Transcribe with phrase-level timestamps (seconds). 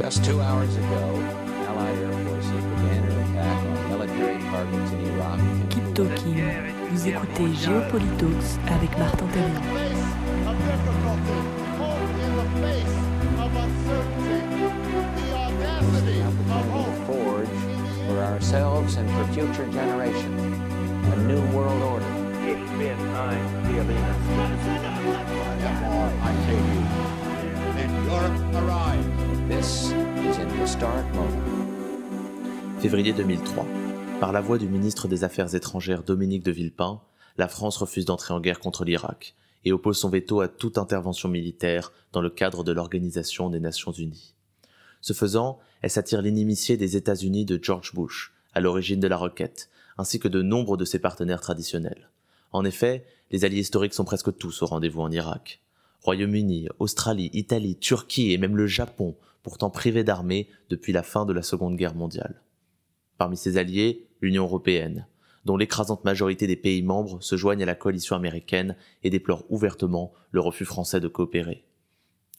[0.00, 1.14] Just two hours ago,
[1.68, 5.38] Allied Air Forces began an attack on military targets in Iraq.
[5.68, 6.36] Keep talking.
[6.90, 9.60] Vous écoutez Géopolitalks avec Martin Terrien.
[10.48, 11.40] of difficulty,
[11.76, 12.96] hope in the face
[13.44, 14.40] of uncertainty,
[15.20, 16.86] the audacity of opportunity hope.
[16.86, 17.56] to forge
[18.08, 20.40] for ourselves and for future generations
[21.12, 22.19] a new world order.
[32.78, 33.66] Février 2003.
[34.20, 37.00] Par la voix du ministre des Affaires étrangères Dominique de Villepin,
[37.38, 41.28] la France refuse d'entrer en guerre contre l'Irak et oppose son veto à toute intervention
[41.28, 44.34] militaire dans le cadre de l'Organisation des Nations Unies.
[45.00, 49.70] Ce faisant, elle s'attire l'inimitié des États-Unis de George Bush, à l'origine de la requête,
[49.98, 52.10] ainsi que de nombre de ses partenaires traditionnels.
[52.52, 55.60] En effet, les alliés historiques sont presque tous au rendez-vous en Irak.
[56.02, 61.32] Royaume-Uni, Australie, Italie, Turquie et même le Japon, pourtant privés d'armées depuis la fin de
[61.32, 62.42] la Seconde Guerre mondiale.
[63.18, 65.06] Parmi ses alliés, l'Union européenne,
[65.44, 70.12] dont l'écrasante majorité des pays membres se joignent à la coalition américaine et déplorent ouvertement
[70.30, 71.64] le refus français de coopérer.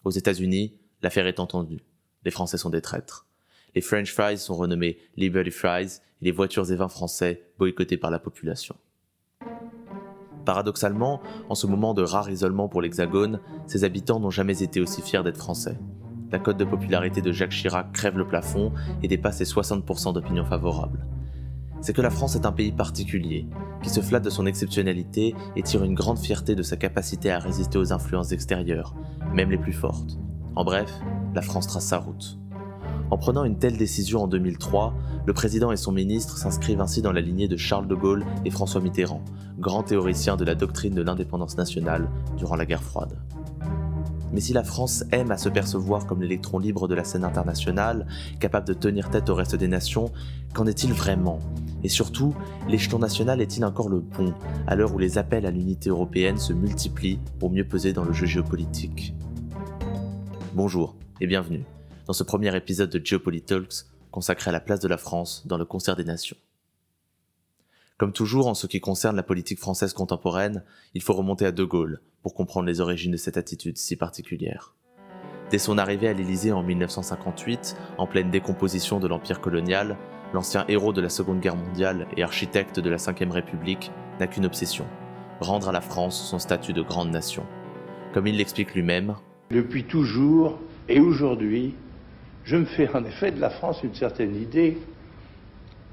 [0.03, 1.81] Aux États-Unis, l'affaire est entendue.
[2.25, 3.27] Les Français sont des traîtres.
[3.73, 8.11] Les French fries sont renommés Liberty Fries et les voitures et vins français boycottés par
[8.11, 8.75] la population.
[10.45, 15.01] Paradoxalement, en ce moment de rare isolement pour l'Hexagone, ses habitants n'ont jamais été aussi
[15.01, 15.77] fiers d'être français.
[16.31, 18.71] La cote de popularité de Jacques Chirac crève le plafond
[19.03, 21.05] et dépasse les 60% d'opinion favorable.
[21.81, 23.47] C'est que la France est un pays particulier,
[23.83, 27.39] qui se flatte de son exceptionnalité et tire une grande fierté de sa capacité à
[27.39, 28.95] résister aux influences extérieures,
[29.33, 30.17] même les plus fortes.
[30.55, 30.89] En bref,
[31.35, 32.37] la France trace sa route.
[33.09, 34.93] En prenant une telle décision en 2003,
[35.25, 38.51] le président et son ministre s'inscrivent ainsi dans la lignée de Charles de Gaulle et
[38.51, 39.23] François Mitterrand,
[39.59, 43.17] grands théoriciens de la doctrine de l'indépendance nationale durant la guerre froide.
[44.33, 48.07] Mais si la France aime à se percevoir comme l'électron libre de la scène internationale,
[48.39, 50.11] capable de tenir tête au reste des nations,
[50.53, 51.39] qu'en est-il vraiment?
[51.83, 52.33] Et surtout,
[52.67, 54.33] l'échelon national est-il encore le bon,
[54.67, 58.13] à l'heure où les appels à l'unité européenne se multiplient pour mieux peser dans le
[58.13, 59.13] jeu géopolitique?
[60.53, 61.63] Bonjour et bienvenue
[62.07, 65.65] dans ce premier épisode de Geopolitalks consacré à la place de la France dans le
[65.65, 66.37] concert des nations.
[68.01, 70.63] Comme toujours en ce qui concerne la politique française contemporaine,
[70.95, 74.73] il faut remonter à De Gaulle pour comprendre les origines de cette attitude si particulière.
[75.51, 79.97] Dès son arrivée à l'Élysée en 1958, en pleine décomposition de l'empire colonial,
[80.33, 84.47] l'ancien héros de la Seconde Guerre mondiale et architecte de la Ve République n'a qu'une
[84.47, 84.87] obsession,
[85.39, 87.45] rendre à la France son statut de grande nation.
[88.15, 89.13] Comme il l'explique lui-même,
[89.51, 90.57] Depuis toujours
[90.89, 91.75] et aujourd'hui,
[92.45, 94.79] je me fais en effet de la France une certaine idée.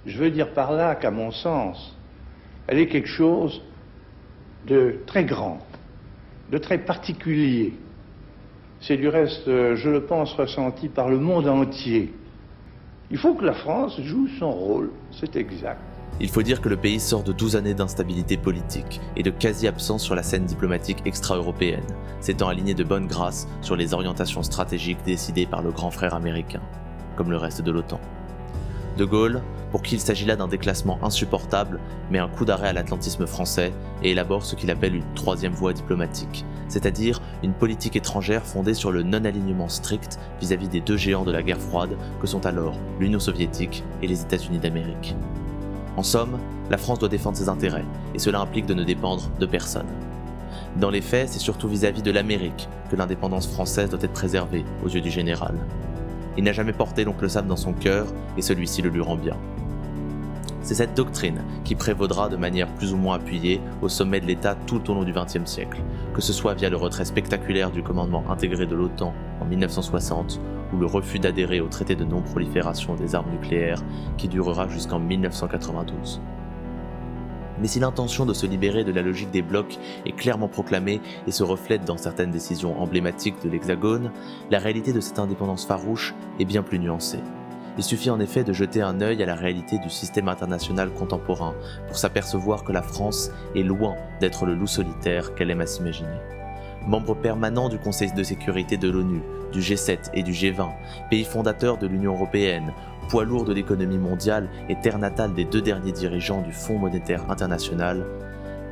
[0.07, 1.98] Je veux dire par là qu'à mon sens,
[2.69, 3.63] elle est quelque chose
[4.67, 5.59] de très grand,
[6.53, 7.73] de très particulier.
[8.81, 12.13] C'est du reste, euh, je le pense, ressenti par le monde entier.
[13.11, 15.81] Il faut que la France joue son rôle, c'est exact.
[16.21, 20.03] Il faut dire que le pays sort de 12 années d'instabilité politique et de quasi-absence
[20.03, 21.87] sur la scène diplomatique extra-européenne,
[22.21, 26.61] s'étant aligné de bonne grâce sur les orientations stratégiques décidées par le grand frère américain,
[27.17, 28.01] comme le reste de l'OTAN.
[28.99, 31.81] De Gaulle, pour qui il s'agit là d'un déclassement insupportable,
[32.11, 35.73] met un coup d'arrêt à l'atlantisme français et élabore ce qu'il appelle une troisième voie
[35.73, 41.33] diplomatique, c'est-à-dire une politique étrangère fondée sur le non-alignement strict vis-à-vis des deux géants de
[41.33, 45.17] la guerre froide que sont alors l'Union soviétique et les États-Unis d'Amérique.
[45.97, 46.39] En somme,
[46.71, 49.87] la France doit défendre ses intérêts, et cela implique de ne dépendre de personne.
[50.77, 54.89] Dans les faits, c'est surtout vis-à-vis de l'Amérique que l'indépendance française doit être préservée aux
[54.89, 55.55] yeux du général.
[56.37, 58.07] Il n'a jamais porté l'oncle Sam dans son cœur,
[58.37, 59.37] et celui-ci le lui rend bien.
[60.69, 64.55] C'est cette doctrine qui prévaudra de manière plus ou moins appuyée au sommet de l'État
[64.55, 65.81] tout au long du XXe siècle,
[66.13, 70.39] que ce soit via le retrait spectaculaire du commandement intégré de l'OTAN en 1960
[70.75, 73.83] ou le refus d'adhérer au traité de non-prolifération des armes nucléaires
[74.19, 76.21] qui durera jusqu'en 1992.
[77.63, 81.31] Mais si l'intention de se libérer de la logique des blocs est clairement proclamée et
[81.31, 84.13] se reflète dans certaines décisions emblématiques de l'Hexagone,
[84.51, 87.21] la réalité de cette indépendance farouche est bien plus nuancée.
[87.79, 91.55] Il suffit en effet de jeter un œil à la réalité du système international contemporain
[91.87, 96.19] pour s'apercevoir que la France est loin d'être le loup solitaire qu'elle aime à s'imaginer.
[96.89, 99.23] Membre permanent du Conseil de sécurité de l'ONU,
[99.53, 100.71] du G7 et du G20,
[101.09, 102.73] pays fondateur de l'Union européenne,
[103.09, 107.31] poids lourd de l'économie mondiale et terre natale des deux derniers dirigeants du Fonds monétaire
[107.31, 108.05] international,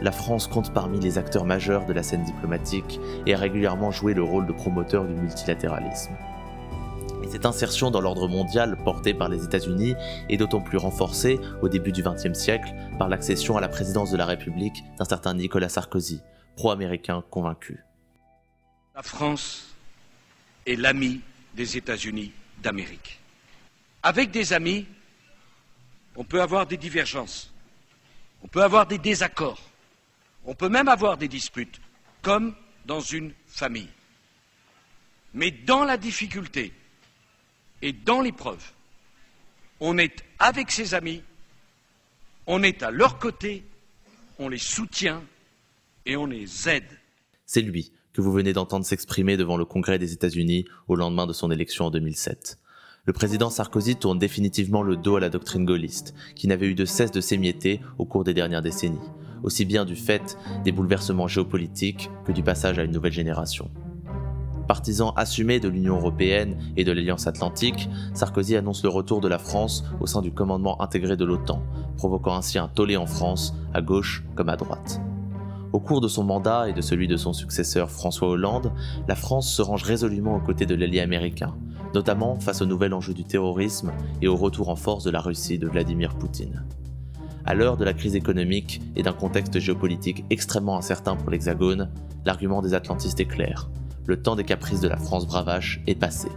[0.02, 4.14] la France compte parmi les acteurs majeurs de la scène diplomatique et a régulièrement joué
[4.14, 6.12] le rôle de promoteur du multilatéralisme.
[7.26, 9.96] Et cette insertion dans l'ordre mondial portée par les États-Unis
[10.28, 14.16] est d'autant plus renforcée au début du XXe siècle par l'accession à la présidence de
[14.16, 16.20] la République d'un certain Nicolas Sarkozy,
[16.54, 17.82] pro-américain convaincu.
[18.94, 19.74] La France
[20.66, 21.20] est l'ami
[21.54, 22.30] des États-Unis
[22.62, 23.18] d'Amérique.
[24.04, 24.86] Avec des amis,
[26.14, 27.52] on peut avoir des divergences,
[28.44, 29.62] on peut avoir des désaccords,
[30.44, 31.80] on peut même avoir des disputes,
[32.22, 33.90] comme dans une famille.
[35.34, 36.72] Mais dans la difficulté
[37.82, 38.72] et dans l'épreuve,
[39.80, 41.22] on est avec ses amis,
[42.46, 43.64] on est à leur côté,
[44.38, 45.22] on les soutient
[46.04, 46.98] et on les aide.
[47.44, 51.34] C'est lui que vous venez d'entendre s'exprimer devant le Congrès des États-Unis au lendemain de
[51.34, 52.58] son élection en 2007.
[53.04, 56.84] Le président Sarkozy tourne définitivement le dos à la doctrine gaulliste, qui n'avait eu de
[56.84, 58.98] cesse de s'émietter au cours des dernières décennies,
[59.44, 63.70] aussi bien du fait des bouleversements géopolitiques que du passage à une nouvelle génération.
[64.66, 69.38] Partisan assumé de l'Union européenne et de l'Alliance atlantique, Sarkozy annonce le retour de la
[69.38, 71.62] France au sein du commandement intégré de l'OTAN,
[71.96, 75.00] provoquant ainsi un tollé en France, à gauche comme à droite.
[75.72, 78.72] Au cours de son mandat et de celui de son successeur François Hollande,
[79.06, 81.54] la France se range résolument aux côtés de l'allié américain,
[81.94, 85.58] notamment face au nouvel enjeu du terrorisme et au retour en force de la Russie
[85.58, 86.64] de Vladimir Poutine.
[87.44, 91.90] À l'heure de la crise économique et d'un contexte géopolitique extrêmement incertain pour l'Hexagone,
[92.24, 93.68] l'argument des atlantistes est clair
[94.06, 96.28] le temps des caprices de la France bravache est passé.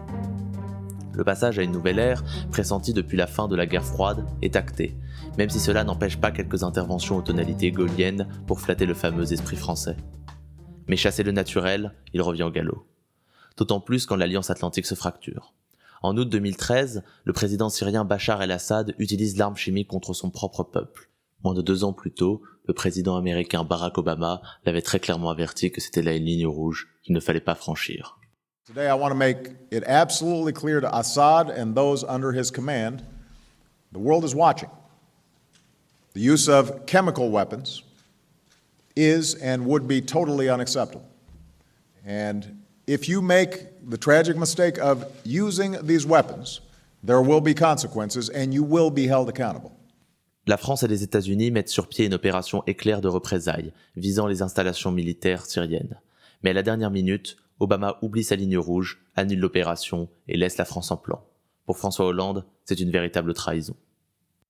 [1.13, 4.55] Le passage à une nouvelle ère, pressenti depuis la fin de la guerre froide, est
[4.55, 4.95] acté,
[5.37, 9.57] même si cela n'empêche pas quelques interventions aux tonalités gaulliennes pour flatter le fameux esprit
[9.57, 9.97] français.
[10.87, 12.87] Mais chasser le naturel, il revient au galop.
[13.57, 15.53] D'autant plus quand l'Alliance Atlantique se fracture.
[16.01, 21.08] En août 2013, le président syrien Bachar el-Assad utilise l'arme chimique contre son propre peuple.
[21.43, 25.71] Moins de deux ans plus tôt, le président américain Barack Obama l'avait très clairement averti
[25.71, 28.19] que c'était la ligne rouge qu'il ne fallait pas franchir.
[28.65, 33.03] Today, I want to make it absolutely clear to Assad and those under his command
[33.91, 34.69] the world is watching.
[36.13, 37.81] The use of chemical weapons
[38.95, 41.07] is and would be totally unacceptable.
[42.05, 46.61] And if you make the tragic mistake of using these weapons,
[47.03, 49.78] there will be consequences and you will be held accountable.
[50.49, 54.41] La France et les États-Unis mettent sur pied une opération éclair de représailles visant les
[54.41, 56.01] installations militaires syriennes.
[56.41, 60.65] Mais à la dernière minute, Obama oublie sa ligne rouge, annule l'opération et laisse la
[60.65, 61.23] France en plan.
[61.67, 63.75] Pour François Hollande, c'est une véritable trahison.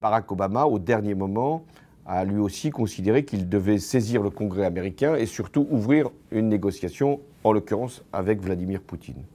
[0.01, 1.65] Barack Obama, au dernier moment,
[2.05, 7.19] a lui aussi considéré qu'il devait saisir le Congrès américain et surtout ouvrir une négociation,
[7.43, 9.25] en l'occurrence avec Vladimir Poutine.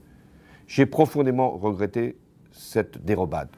[0.66, 2.16] J'ai profondément regretté
[2.52, 3.50] cette dérobade.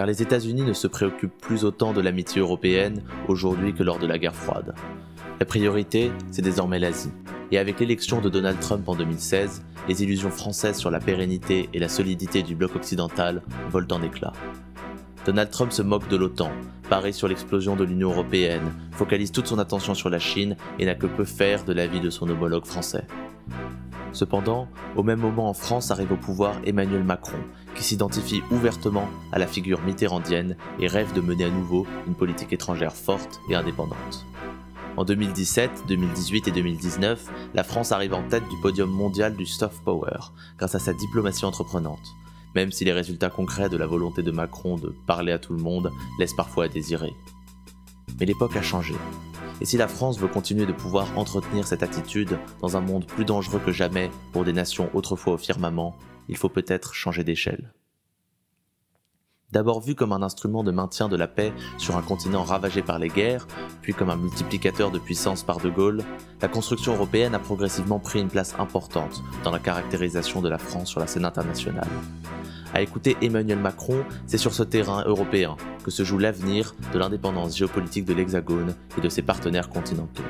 [0.00, 4.06] Car les États-Unis ne se préoccupent plus autant de l'amitié européenne aujourd'hui que lors de
[4.06, 4.74] la guerre froide.
[5.38, 7.12] La priorité, c'est désormais l'Asie.
[7.50, 11.78] Et avec l'élection de Donald Trump en 2016, les illusions françaises sur la pérennité et
[11.78, 14.32] la solidité du bloc occidental volent en éclats.
[15.26, 16.50] Donald Trump se moque de l'OTAN,
[16.88, 20.94] parie sur l'explosion de l'Union européenne, focalise toute son attention sur la Chine et n'a
[20.94, 23.04] que peu faire de l'avis de son homologue français.
[24.12, 27.38] Cependant, au même moment en France arrive au pouvoir Emmanuel Macron,
[27.74, 32.52] qui s'identifie ouvertement à la figure mitterrandienne et rêve de mener à nouveau une politique
[32.52, 34.26] étrangère forte et indépendante.
[34.96, 39.82] En 2017, 2018 et 2019, la France arrive en tête du podium mondial du soft
[39.84, 40.18] power
[40.58, 42.16] grâce à sa diplomatie entreprenante,
[42.56, 45.62] même si les résultats concrets de la volonté de Macron de parler à tout le
[45.62, 47.14] monde laissent parfois à désirer.
[48.18, 48.94] Mais l'époque a changé.
[49.60, 53.24] Et si la France veut continuer de pouvoir entretenir cette attitude dans un monde plus
[53.24, 55.96] dangereux que jamais pour des nations autrefois au firmament,
[56.28, 57.72] il faut peut-être changer d'échelle.
[59.52, 63.00] D'abord vu comme un instrument de maintien de la paix sur un continent ravagé par
[63.00, 63.48] les guerres,
[63.82, 66.04] puis comme un multiplicateur de puissance par De Gaulle,
[66.40, 70.88] la construction européenne a progressivement pris une place importante dans la caractérisation de la France
[70.88, 71.88] sur la scène internationale.
[72.72, 77.56] À écouter Emmanuel Macron, c'est sur ce terrain européen que se joue l'avenir de l'indépendance
[77.56, 80.22] géopolitique de l'Hexagone et de ses partenaires continentaux.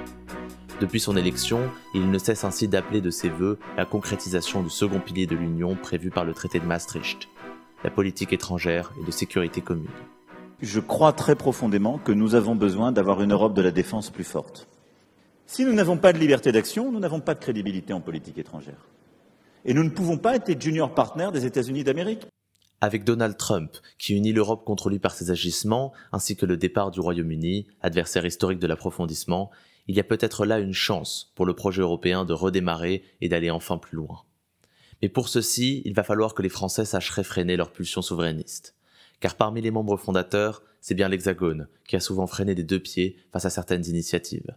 [0.80, 1.60] Depuis son élection,
[1.92, 5.76] il ne cesse ainsi d'appeler de ses voeux la concrétisation du second pilier de l'Union
[5.76, 7.28] prévu par le traité de Maastricht,
[7.84, 9.90] la politique étrangère et de sécurité commune.
[10.62, 14.24] Je crois très profondément que nous avons besoin d'avoir une Europe de la défense plus
[14.24, 14.66] forte.
[15.46, 18.88] Si nous n'avons pas de liberté d'action, nous n'avons pas de crédibilité en politique étrangère.
[19.64, 22.26] Et nous ne pouvons pas être junior partners des États-Unis d'Amérique.
[22.80, 26.90] Avec Donald Trump, qui unit l'Europe contre lui par ses agissements, ainsi que le départ
[26.90, 29.50] du Royaume-Uni, adversaire historique de l'approfondissement,
[29.86, 33.50] il y a peut-être là une chance pour le projet européen de redémarrer et d'aller
[33.50, 34.22] enfin plus loin.
[35.02, 38.76] Mais pour ceci, il va falloir que les Français sachent réfréner leur pulsion souverainiste.
[39.20, 43.16] Car parmi les membres fondateurs, c'est bien l'Hexagone qui a souvent freiné des deux pieds
[43.32, 44.54] face à certaines initiatives.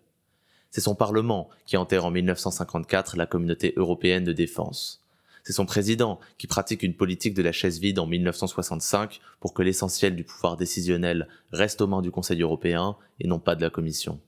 [0.73, 5.03] C'est son Parlement qui enterre en 1954 la communauté européenne de défense.
[5.43, 9.61] C'est son président qui pratique une politique de la chaise vide en 1965 pour que
[9.61, 13.69] l'essentiel du pouvoir décisionnel reste aux mains du Conseil européen et non pas de la
[13.69, 14.19] Commission.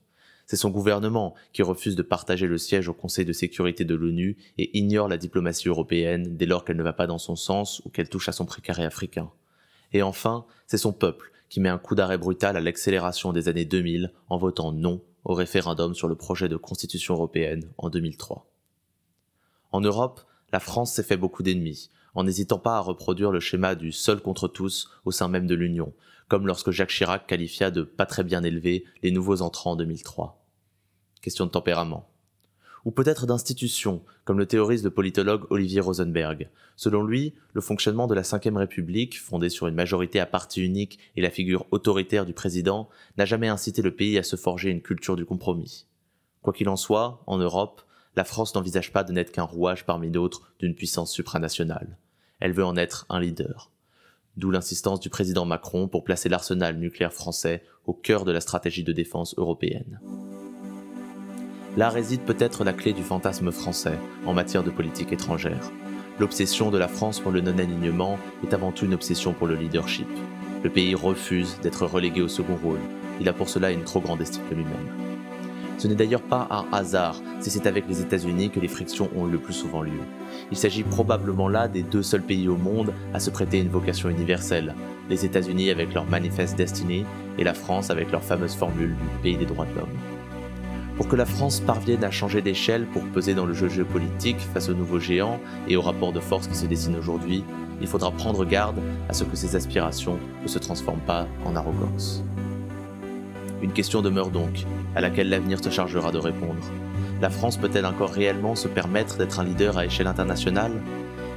[0.46, 4.36] C'est son gouvernement qui refuse de partager le siège au Conseil de sécurité de l'ONU
[4.56, 7.88] et ignore la diplomatie européenne dès lors qu'elle ne va pas dans son sens ou
[7.88, 9.32] qu'elle touche à son précaré africain.
[9.92, 13.64] Et enfin, c'est son peuple qui met un coup d'arrêt brutal à l'accélération des années
[13.64, 18.48] 2000 en votant non au référendum sur le projet de constitution européenne en 2003.
[19.72, 20.20] En Europe,
[20.52, 24.20] la France s'est fait beaucoup d'ennemis, en n'hésitant pas à reproduire le schéma du seul
[24.20, 25.92] contre tous au sein même de l'Union,
[26.28, 30.46] comme lorsque Jacques Chirac qualifia de pas très bien élevés les nouveaux entrants en 2003.
[31.20, 32.08] Question de tempérament.
[32.86, 36.48] Ou peut-être d'institution, comme le théorise le politologue Olivier Rosenberg.
[36.76, 41.00] Selon lui, le fonctionnement de la Ve République, fondée sur une majorité à parti unique
[41.16, 42.88] et la figure autoritaire du président,
[43.18, 45.86] n'a jamais incité le pays à se forger une culture du compromis.
[46.42, 47.82] Quoi qu'il en soit, en Europe,
[48.14, 51.98] la France n'envisage pas de n'être qu'un rouage parmi d'autres d'une puissance supranationale.
[52.38, 53.72] Elle veut en être un leader.
[54.36, 58.84] D'où l'insistance du président Macron pour placer l'arsenal nucléaire français au cœur de la stratégie
[58.84, 59.98] de défense européenne.
[61.76, 65.70] Là réside peut-être la clé du fantasme français en matière de politique étrangère.
[66.18, 70.08] L'obsession de la France pour le non-alignement est avant tout une obsession pour le leadership.
[70.64, 72.80] Le pays refuse d'être relégué au second rôle.
[73.20, 74.88] Il a pour cela une trop grande estime de lui-même.
[75.76, 79.26] Ce n'est d'ailleurs pas un hasard si c'est avec les États-Unis que les frictions ont
[79.26, 80.00] le plus souvent lieu.
[80.50, 84.08] Il s'agit probablement là des deux seuls pays au monde à se prêter une vocation
[84.08, 84.74] universelle,
[85.10, 87.04] les États-Unis avec leur Manifest Destiny
[87.38, 90.15] et la France avec leur fameuse formule du pays des droits de l'homme.
[90.96, 94.70] Pour que la France parvienne à changer d'échelle pour peser dans le jeu géopolitique face
[94.70, 95.38] aux nouveaux géants
[95.68, 97.44] et aux rapports de force qui se dessinent aujourd'hui,
[97.82, 102.24] il faudra prendre garde à ce que ces aspirations ne se transforment pas en arrogance.
[103.60, 106.62] Une question demeure donc, à laquelle l'avenir se chargera de répondre.
[107.20, 110.72] La France peut-elle encore réellement se permettre d'être un leader à échelle internationale?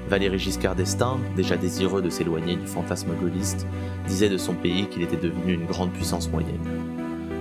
[0.07, 3.67] Valéry Giscard d'Estaing, déjà désireux de s'éloigner du fantasme gaulliste,
[4.07, 6.98] disait de son pays qu'il était devenu une grande puissance moyenne.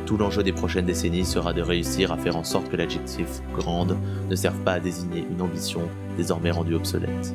[0.09, 3.99] Tout l'enjeu des prochaines décennies sera de réussir à faire en sorte que l'adjectif grande
[4.31, 5.83] ne serve pas à désigner une ambition
[6.17, 7.35] désormais rendue obsolète.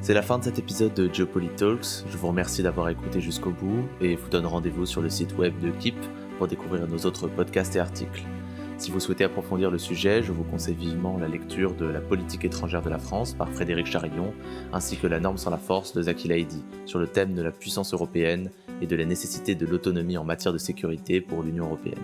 [0.00, 2.04] C'est la fin de cet épisode de Geopolitalks.
[2.10, 5.54] Je vous remercie d'avoir écouté jusqu'au bout et vous donne rendez-vous sur le site web
[5.60, 5.94] de KIP
[6.36, 8.24] pour découvrir nos autres podcasts et articles.
[8.82, 12.44] Si vous souhaitez approfondir le sujet, je vous conseille vivement la lecture de La politique
[12.44, 14.34] étrangère de la France par Frédéric Charillon,
[14.72, 17.52] ainsi que La norme sans la force de Zaki Laïdi sur le thème de la
[17.52, 22.02] puissance européenne et de la nécessité de l'autonomie en matière de sécurité pour l'Union européenne.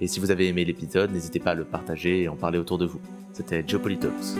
[0.00, 2.78] Et si vous avez aimé l'épisode, n'hésitez pas à le partager et en parler autour
[2.78, 3.00] de vous.
[3.34, 4.38] C'était Geopolitalks.